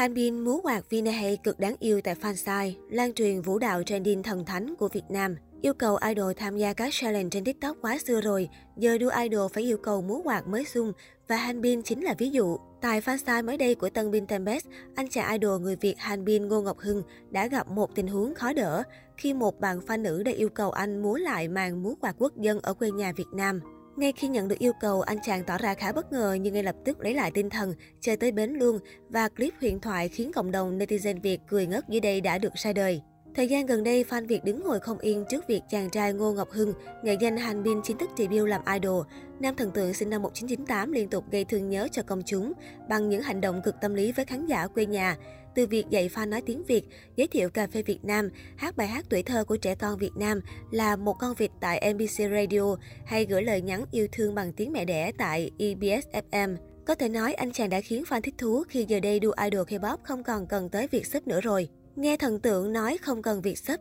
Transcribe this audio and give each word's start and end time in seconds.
Hanbin 0.00 0.40
múa 0.44 0.60
quạt 0.62 0.90
Vinahay 0.90 1.36
cực 1.36 1.60
đáng 1.60 1.74
yêu 1.78 2.00
tại 2.04 2.14
fansite, 2.14 2.72
lan 2.90 3.12
truyền 3.12 3.40
vũ 3.40 3.58
đạo 3.58 3.82
trending 3.82 4.22
thần 4.22 4.44
thánh 4.44 4.74
của 4.78 4.88
Việt 4.88 5.02
Nam. 5.08 5.36
Yêu 5.62 5.74
cầu 5.74 5.98
idol 6.08 6.32
tham 6.36 6.56
gia 6.56 6.72
các 6.72 6.88
challenge 6.92 7.28
trên 7.30 7.44
TikTok 7.44 7.76
quá 7.80 7.98
xưa 7.98 8.20
rồi, 8.20 8.48
giờ 8.76 8.98
đua 8.98 9.10
idol 9.22 9.50
phải 9.52 9.62
yêu 9.62 9.78
cầu 9.78 10.02
múa 10.02 10.20
quạt 10.24 10.46
mới 10.46 10.64
sung 10.64 10.92
và 11.28 11.36
Hanbin 11.36 11.82
chính 11.82 12.04
là 12.04 12.14
ví 12.18 12.30
dụ. 12.30 12.56
Tại 12.80 13.00
fansite 13.00 13.44
mới 13.44 13.56
đây 13.56 13.74
của 13.74 13.90
Tân 13.90 14.10
Bin 14.10 14.26
Tempest, 14.26 14.66
anh 14.94 15.08
chàng 15.08 15.32
idol 15.40 15.60
người 15.60 15.76
Việt 15.76 15.94
Hanbin 15.98 16.48
Ngô 16.48 16.62
Ngọc 16.62 16.78
Hưng 16.78 17.02
đã 17.30 17.46
gặp 17.46 17.68
một 17.68 17.94
tình 17.94 18.06
huống 18.06 18.34
khó 18.34 18.52
đỡ 18.52 18.82
khi 19.16 19.34
một 19.34 19.60
bạn 19.60 19.80
fan 19.86 20.02
nữ 20.02 20.22
đã 20.22 20.32
yêu 20.32 20.48
cầu 20.48 20.70
anh 20.70 21.02
múa 21.02 21.16
lại 21.16 21.48
màn 21.48 21.82
múa 21.82 21.94
quạt 22.00 22.14
quốc 22.18 22.36
dân 22.36 22.60
ở 22.60 22.74
quê 22.74 22.90
nhà 22.90 23.12
Việt 23.16 23.28
Nam. 23.32 23.60
Ngay 24.00 24.12
khi 24.12 24.28
nhận 24.28 24.48
được 24.48 24.58
yêu 24.58 24.72
cầu, 24.80 25.00
anh 25.00 25.18
chàng 25.22 25.44
tỏ 25.44 25.58
ra 25.58 25.74
khá 25.74 25.92
bất 25.92 26.12
ngờ 26.12 26.36
nhưng 26.40 26.54
ngay 26.54 26.62
lập 26.62 26.76
tức 26.84 27.00
lấy 27.00 27.14
lại 27.14 27.30
tinh 27.30 27.50
thần, 27.50 27.74
chơi 28.00 28.16
tới 28.16 28.32
bến 28.32 28.50
luôn 28.50 28.78
và 29.08 29.28
clip 29.28 29.54
huyền 29.60 29.80
thoại 29.80 30.08
khiến 30.08 30.32
cộng 30.32 30.50
đồng 30.50 30.78
netizen 30.78 31.20
Việt 31.20 31.40
cười 31.48 31.66
ngất 31.66 31.88
dưới 31.88 32.00
đây 32.00 32.20
đã 32.20 32.38
được 32.38 32.52
ra 32.54 32.72
đời. 32.72 33.02
Thời 33.34 33.48
gian 33.48 33.66
gần 33.66 33.84
đây, 33.84 34.04
fan 34.08 34.26
Việt 34.26 34.44
đứng 34.44 34.60
ngồi 34.64 34.80
không 34.80 34.98
yên 34.98 35.24
trước 35.30 35.48
việc 35.48 35.62
chàng 35.68 35.90
trai 35.90 36.12
Ngô 36.12 36.32
Ngọc 36.32 36.50
Hưng, 36.50 36.72
nghệ 37.04 37.16
danh 37.20 37.36
Han 37.36 37.62
Bin 37.62 37.80
chính 37.84 37.98
thức 37.98 38.10
debut 38.18 38.48
làm 38.48 38.60
idol. 38.74 39.06
Nam 39.40 39.56
thần 39.56 39.70
tượng 39.70 39.94
sinh 39.94 40.10
năm 40.10 40.22
1998 40.22 40.92
liên 40.92 41.08
tục 41.08 41.24
gây 41.30 41.44
thương 41.44 41.68
nhớ 41.68 41.88
cho 41.92 42.02
công 42.02 42.22
chúng 42.26 42.52
bằng 42.88 43.08
những 43.08 43.22
hành 43.22 43.40
động 43.40 43.60
cực 43.64 43.74
tâm 43.80 43.94
lý 43.94 44.12
với 44.12 44.24
khán 44.24 44.46
giả 44.46 44.66
quê 44.66 44.86
nhà. 44.86 45.16
Từ 45.54 45.66
việc 45.66 45.86
dạy 45.90 46.08
fan 46.14 46.28
nói 46.28 46.42
tiếng 46.46 46.64
Việt, 46.64 46.82
giới 47.16 47.26
thiệu 47.26 47.50
cà 47.50 47.66
phê 47.66 47.82
Việt 47.82 48.04
Nam, 48.04 48.28
hát 48.56 48.76
bài 48.76 48.86
hát 48.86 49.04
tuổi 49.08 49.22
thơ 49.22 49.44
của 49.44 49.56
trẻ 49.56 49.74
con 49.74 49.98
Việt 49.98 50.16
Nam 50.16 50.40
là 50.70 50.96
một 50.96 51.16
con 51.18 51.34
vịt 51.34 51.50
tại 51.60 51.94
NBC 51.94 52.30
Radio 52.30 52.76
hay 53.06 53.26
gửi 53.26 53.42
lời 53.42 53.62
nhắn 53.62 53.84
yêu 53.92 54.08
thương 54.12 54.34
bằng 54.34 54.52
tiếng 54.52 54.72
mẹ 54.72 54.84
đẻ 54.84 55.12
tại 55.18 55.50
EBS 55.58 56.06
FM. 56.30 56.56
Có 56.86 56.94
thể 56.94 57.08
nói 57.08 57.34
anh 57.34 57.52
chàng 57.52 57.70
đã 57.70 57.80
khiến 57.80 58.04
fan 58.08 58.20
thích 58.20 58.34
thú 58.38 58.62
khi 58.68 58.84
giờ 58.88 59.00
đây 59.00 59.20
đua 59.20 59.32
idol 59.44 59.62
K-pop 59.62 59.96
không 60.02 60.22
còn 60.22 60.46
cần 60.46 60.68
tới 60.68 60.86
việc 60.90 61.06
sub 61.06 61.26
nữa 61.26 61.40
rồi. 61.40 61.68
Nghe 61.96 62.16
thần 62.16 62.40
tượng 62.40 62.72
nói 62.72 62.98
không 62.98 63.22
cần 63.22 63.40
việc 63.40 63.58
sub. 63.58 63.80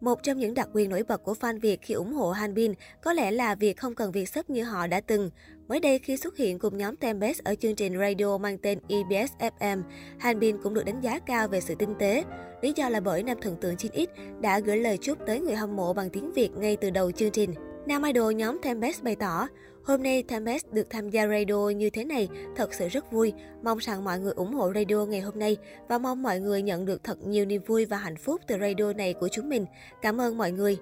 Một 0.00 0.22
trong 0.22 0.38
những 0.38 0.54
đặc 0.54 0.68
quyền 0.72 0.90
nổi 0.90 1.02
bật 1.02 1.22
của 1.24 1.34
fan 1.40 1.60
Việt 1.60 1.82
khi 1.82 1.94
ủng 1.94 2.12
hộ 2.12 2.30
Hanbin 2.30 2.72
có 3.02 3.12
lẽ 3.12 3.30
là 3.30 3.54
việc 3.54 3.76
không 3.76 3.94
cần 3.94 4.12
việc 4.12 4.28
sub 4.28 4.50
như 4.50 4.62
họ 4.64 4.86
đã 4.86 5.00
từng. 5.00 5.30
Mới 5.68 5.80
đây 5.80 5.98
khi 5.98 6.16
xuất 6.16 6.36
hiện 6.36 6.58
cùng 6.58 6.78
nhóm 6.78 6.96
Tempest 6.96 7.44
ở 7.44 7.54
chương 7.54 7.74
trình 7.74 7.98
radio 7.98 8.38
mang 8.38 8.58
tên 8.58 8.78
EBS 8.88 9.32
FM, 9.60 9.82
Hanbin 10.18 10.58
cũng 10.62 10.74
được 10.74 10.84
đánh 10.84 11.00
giá 11.00 11.18
cao 11.18 11.48
về 11.48 11.60
sự 11.60 11.74
tinh 11.74 11.94
tế. 11.98 12.24
Lý 12.62 12.72
do 12.76 12.88
là 12.88 13.00
bởi 13.00 13.22
nam 13.22 13.38
thần 13.40 13.56
tượng 13.60 13.74
9X 13.74 14.06
đã 14.40 14.60
gửi 14.60 14.76
lời 14.76 14.98
chúc 15.00 15.18
tới 15.26 15.40
người 15.40 15.54
hâm 15.54 15.76
mộ 15.76 15.92
bằng 15.92 16.10
tiếng 16.10 16.32
Việt 16.32 16.50
ngay 16.56 16.76
từ 16.76 16.90
đầu 16.90 17.10
chương 17.10 17.30
trình. 17.30 17.54
Nam 17.86 18.02
idol 18.02 18.34
nhóm 18.34 18.58
Tempest 18.62 19.02
bày 19.02 19.16
tỏ, 19.16 19.48
hôm 19.82 20.02
nay 20.02 20.22
Tempest 20.22 20.72
được 20.72 20.90
tham 20.90 21.10
gia 21.10 21.26
radio 21.26 21.68
như 21.68 21.90
thế 21.90 22.04
này 22.04 22.28
thật 22.56 22.74
sự 22.74 22.88
rất 22.88 23.12
vui. 23.12 23.32
Mong 23.62 23.78
rằng 23.78 24.04
mọi 24.04 24.18
người 24.18 24.32
ủng 24.32 24.52
hộ 24.52 24.72
radio 24.74 25.04
ngày 25.04 25.20
hôm 25.20 25.38
nay 25.38 25.56
và 25.88 25.98
mong 25.98 26.22
mọi 26.22 26.40
người 26.40 26.62
nhận 26.62 26.84
được 26.84 27.04
thật 27.04 27.26
nhiều 27.26 27.44
niềm 27.44 27.62
vui 27.66 27.84
và 27.84 27.96
hạnh 27.96 28.16
phúc 28.16 28.40
từ 28.46 28.56
radio 28.60 28.92
này 28.92 29.14
của 29.14 29.28
chúng 29.28 29.48
mình. 29.48 29.66
Cảm 30.02 30.20
ơn 30.20 30.38
mọi 30.38 30.52
người. 30.52 30.78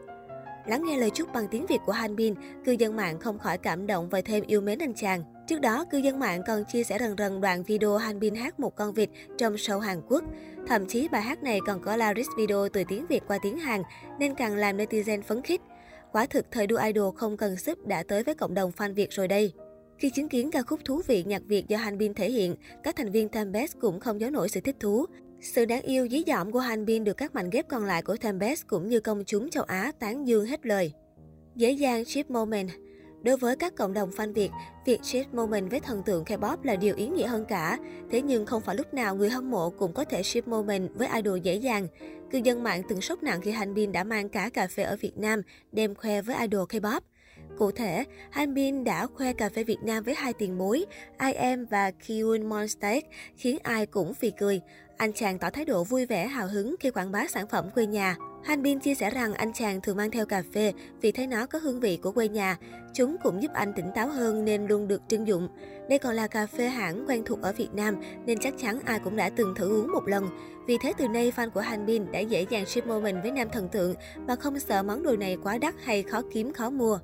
Lắng 0.69 0.85
nghe 0.85 0.99
lời 0.99 1.11
chúc 1.11 1.33
bằng 1.33 1.49
tiếng 1.51 1.67
Việt 1.67 1.79
của 1.87 1.93
Hanbin, 1.93 2.35
cư 2.65 2.73
dân 2.73 2.97
mạng 2.97 3.19
không 3.21 3.39
khỏi 3.39 3.59
cảm 3.59 3.87
động 3.87 4.09
và 4.09 4.21
thêm 4.21 4.45
yêu 4.47 4.61
mến 4.61 4.79
anh 4.79 4.95
chàng. 4.95 5.23
Trước 5.47 5.61
đó, 5.61 5.85
cư 5.91 5.99
dân 5.99 6.19
mạng 6.19 6.43
còn 6.47 6.65
chia 6.65 6.85
sẻ 6.85 6.99
rần 7.01 7.15
rần 7.19 7.41
đoạn 7.41 7.63
video 7.63 7.97
Hanbin 7.97 8.35
hát 8.35 8.61
một 8.61 8.77
con 8.77 8.95
vịt 8.95 9.11
trong 9.39 9.55
show 9.55 9.79
Hàn 9.79 10.01
Quốc. 10.09 10.25
Thậm 10.67 10.87
chí 10.87 11.09
bài 11.09 11.23
hát 11.23 11.43
này 11.43 11.61
còn 11.67 11.83
có 11.83 11.97
lyrics 11.97 12.29
video 12.37 12.69
từ 12.69 12.83
tiếng 12.89 13.07
Việt 13.07 13.23
qua 13.27 13.39
tiếng 13.43 13.59
Hàn, 13.59 13.83
nên 14.19 14.35
càng 14.35 14.57
làm 14.57 14.77
netizen 14.77 15.23
phấn 15.23 15.43
khích. 15.43 15.61
Quả 16.13 16.27
thực 16.27 16.47
thời 16.51 16.67
đua 16.67 16.79
idol 16.79 17.15
không 17.17 17.37
cần 17.37 17.57
sức 17.57 17.87
đã 17.87 18.03
tới 18.03 18.23
với 18.23 18.35
cộng 18.35 18.55
đồng 18.55 18.71
fan 18.77 18.95
Việt 18.95 19.13
rồi 19.13 19.29
đây. 19.29 19.53
Khi 19.99 20.11
chứng 20.11 20.29
kiến 20.29 20.51
ca 20.51 20.63
khúc 20.63 20.81
thú 20.85 21.01
vị 21.07 21.25
nhạc 21.25 21.43
Việt 21.47 21.69
do 21.69 21.77
Hanbin 21.77 22.15
thể 22.15 22.31
hiện, 22.31 22.55
các 22.83 22.97
thành 22.97 23.13
viên 23.13 23.29
Tambes 23.29 23.73
cũng 23.81 24.01
không 24.01 24.21
giấu 24.21 24.31
nổi 24.31 24.49
sự 24.49 24.61
thích 24.61 24.77
thú. 24.81 25.07
Sự 25.53 25.65
đáng 25.65 25.83
yêu 25.83 26.09
dí 26.09 26.25
dỏm 26.27 26.53
của 26.53 26.59
Hanbin 26.59 27.05
được 27.05 27.17
các 27.17 27.35
mảnh 27.35 27.51
ghép 27.51 27.69
còn 27.69 27.85
lại 27.85 28.03
của 28.03 28.17
Tempest 28.17 28.67
cũng 28.67 28.89
như 28.89 29.01
công 29.01 29.25
chúng 29.27 29.51
châu 29.51 29.65
Á 29.65 29.93
tán 29.99 30.27
dương 30.27 30.47
hết 30.47 30.67
lời. 30.67 30.93
Dễ 31.55 31.71
dàng 31.71 32.05
chip 32.05 32.31
moment 32.31 32.71
Đối 33.23 33.37
với 33.37 33.57
các 33.57 33.75
cộng 33.77 33.93
đồng 33.93 34.11
fan 34.11 34.33
Việt, 34.33 34.51
việc 34.87 35.05
ship 35.05 35.35
moment 35.35 35.71
với 35.71 35.81
thần 35.81 36.03
tượng 36.03 36.25
K-pop 36.25 36.57
là 36.63 36.77
điều 36.77 36.97
ý 36.97 37.09
nghĩa 37.09 37.27
hơn 37.27 37.45
cả. 37.49 37.79
Thế 38.11 38.23
nhưng 38.23 38.47
không 38.47 38.63
phải 38.63 38.77
lúc 38.77 38.95
nào 38.95 39.17
người 39.17 39.31
hâm 39.31 39.51
mộ 39.51 39.71
cũng 39.71 39.93
có 39.93 40.05
thể 40.05 40.23
ship 40.23 40.49
moment 40.49 40.91
với 40.95 41.09
idol 41.15 41.39
dễ 41.39 41.55
dàng. 41.55 41.89
Cư 42.31 42.39
dân 42.39 42.63
mạng 42.63 42.83
từng 42.89 43.01
sốc 43.01 43.23
nặng 43.23 43.41
khi 43.41 43.51
Hanbin 43.51 43.93
đã 43.93 44.05
mang 44.05 44.29
cả 44.29 44.51
cà 44.55 44.67
phê 44.67 44.83
ở 44.83 44.97
Việt 45.01 45.19
Nam 45.19 45.43
đem 45.73 45.95
khoe 45.95 46.23
với 46.23 46.37
idol 46.41 46.67
K-pop. 46.69 47.01
Cụ 47.59 47.71
thể, 47.71 48.05
Hanbin 48.31 48.85
đã 48.85 49.07
khoe 49.07 49.33
cà 49.33 49.49
phê 49.49 49.65
Việt 49.65 49.83
Nam 49.83 50.05
với 50.05 50.15
hai 50.15 50.33
tiền 50.33 50.59
bối, 50.59 50.85
IM 51.19 51.65
và 51.71 51.91
Kiun 51.91 52.49
Monster, 52.49 52.99
khiến 53.37 53.59
ai 53.63 53.87
cũng 53.87 54.15
phì 54.15 54.31
cười. 54.31 54.61
Anh 54.97 55.13
chàng 55.13 55.39
tỏ 55.39 55.51
thái 55.51 55.65
độ 55.65 55.85
vui 55.85 56.07
vẻ 56.07 56.27
hào 56.27 56.49
hứng 56.49 56.75
khi 56.81 56.91
quảng 56.91 57.13
bá 57.13 57.27
sản 57.27 57.47
phẩm 57.47 57.71
quê 57.75 57.87
nhà. 57.87 58.17
Hanbin 58.45 58.81
chia 58.81 58.95
sẻ 58.95 59.11
rằng 59.11 59.35
anh 59.35 59.53
chàng 59.53 59.81
thường 59.81 59.97
mang 59.97 60.11
theo 60.11 60.27
cà 60.27 60.43
phê 60.55 60.73
vì 61.01 61.13
thấy 61.13 61.27
nó 61.27 61.47
có 61.47 61.59
hương 61.59 61.81
vị 61.81 61.97
của 61.97 62.13
quê 62.13 62.29
nhà. 62.29 62.59
Chúng 62.95 63.17
cũng 63.23 63.43
giúp 63.43 63.53
anh 63.55 63.73
tỉnh 63.73 63.91
táo 63.95 64.09
hơn 64.09 64.45
nên 64.45 64.67
luôn 64.67 64.89
được 64.89 65.03
trưng 65.09 65.27
dụng. 65.27 65.49
Đây 65.89 65.99
còn 65.99 66.15
là 66.15 66.27
cà 66.27 66.47
phê 66.47 66.69
hãng 66.69 67.05
quen 67.09 67.23
thuộc 67.27 67.43
ở 67.43 67.53
Việt 67.53 67.69
Nam 67.75 67.97
nên 68.27 68.39
chắc 68.39 68.55
chắn 68.59 68.81
ai 68.85 69.01
cũng 69.05 69.17
đã 69.17 69.29
từng 69.29 69.55
thử 69.55 69.81
uống 69.81 69.93
một 69.93 70.09
lần. 70.09 70.29
Vì 70.67 70.79
thế 70.83 70.93
từ 70.99 71.09
nay 71.09 71.33
fan 71.37 71.51
của 71.51 71.61
Hanbin 71.61 72.13
đã 72.13 72.21
dễ 72.21 72.47
dàng 72.51 72.67
ship 72.67 72.87
moment 72.87 73.23
với 73.23 73.31
nam 73.31 73.49
thần 73.53 73.69
tượng 73.69 73.95
mà 74.27 74.37
không 74.37 74.59
sợ 74.59 74.83
món 74.83 75.03
đồ 75.03 75.17
này 75.17 75.37
quá 75.43 75.59
đắt 75.59 75.75
hay 75.85 76.03
khó 76.03 76.23
kiếm 76.33 76.53
khó 76.53 76.71
mua. 76.71 76.99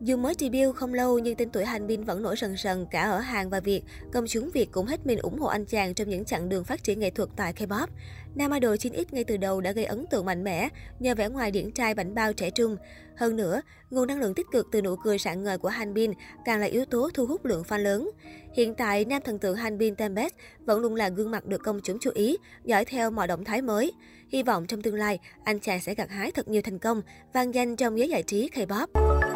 Dù 0.00 0.16
mới 0.16 0.34
debut 0.38 0.76
không 0.76 0.94
lâu 0.94 1.18
nhưng 1.18 1.36
tên 1.36 1.50
tuổi 1.50 1.64
Hành 1.64 1.86
Bin 1.86 2.04
vẫn 2.04 2.22
nổi 2.22 2.36
rần 2.36 2.56
rần 2.56 2.86
cả 2.90 3.02
ở 3.02 3.18
Hàn 3.18 3.48
và 3.48 3.60
Việt. 3.60 3.82
Công 4.12 4.26
chúng 4.26 4.50
Việt 4.50 4.72
cũng 4.72 4.86
hết 4.86 5.06
mình 5.06 5.18
ủng 5.18 5.38
hộ 5.38 5.46
anh 5.46 5.64
chàng 5.64 5.94
trong 5.94 6.08
những 6.08 6.24
chặng 6.24 6.48
đường 6.48 6.64
phát 6.64 6.84
triển 6.84 7.00
nghệ 7.00 7.10
thuật 7.10 7.28
tại 7.36 7.52
K-pop. 7.52 7.86
Nam 8.34 8.50
idol 8.50 8.74
9X 8.74 9.04
ngay 9.10 9.24
từ 9.24 9.36
đầu 9.36 9.60
đã 9.60 9.72
gây 9.72 9.84
ấn 9.84 10.04
tượng 10.10 10.24
mạnh 10.24 10.44
mẽ 10.44 10.68
nhờ 10.98 11.14
vẻ 11.14 11.28
ngoài 11.28 11.50
điển 11.50 11.70
trai 11.70 11.94
bảnh 11.94 12.14
bao 12.14 12.32
trẻ 12.32 12.50
trung. 12.50 12.76
Hơn 13.16 13.36
nữa, 13.36 13.60
nguồn 13.90 14.08
năng 14.08 14.20
lượng 14.20 14.34
tích 14.34 14.46
cực 14.52 14.66
từ 14.72 14.82
nụ 14.82 14.96
cười 14.96 15.18
rạng 15.18 15.44
ngời 15.44 15.58
của 15.58 15.68
Han 15.68 15.94
Bin 15.94 16.12
càng 16.44 16.60
là 16.60 16.66
yếu 16.66 16.84
tố 16.84 17.10
thu 17.14 17.26
hút 17.26 17.44
lượng 17.44 17.62
fan 17.68 17.78
lớn. 17.78 18.10
Hiện 18.54 18.74
tại, 18.74 19.04
nam 19.04 19.22
thần 19.24 19.38
tượng 19.38 19.56
Han 19.56 19.78
Bin 19.78 19.94
Tempest 19.94 20.34
vẫn 20.64 20.80
luôn 20.80 20.94
là 20.94 21.08
gương 21.08 21.30
mặt 21.30 21.46
được 21.46 21.62
công 21.64 21.80
chúng 21.82 21.98
chú 22.00 22.10
ý, 22.14 22.36
dõi 22.64 22.84
theo 22.84 23.10
mọi 23.10 23.26
động 23.26 23.44
thái 23.44 23.62
mới. 23.62 23.92
Hy 24.28 24.42
vọng 24.42 24.66
trong 24.66 24.82
tương 24.82 24.94
lai, 24.94 25.18
anh 25.44 25.60
chàng 25.60 25.80
sẽ 25.80 25.94
gặt 25.94 26.10
hái 26.10 26.30
thật 26.30 26.48
nhiều 26.48 26.62
thành 26.62 26.78
công, 26.78 27.02
vang 27.32 27.54
danh 27.54 27.76
trong 27.76 27.98
giới 27.98 28.08
giải 28.08 28.22
trí 28.22 28.50
K-pop. 28.54 29.27